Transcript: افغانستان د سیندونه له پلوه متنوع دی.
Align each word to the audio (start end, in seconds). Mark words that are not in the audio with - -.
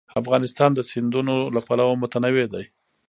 افغانستان 0.21 0.69
د 0.75 0.79
سیندونه 0.89 1.33
له 1.55 1.61
پلوه 1.67 1.95
متنوع 2.01 2.45
دی. 2.53 2.65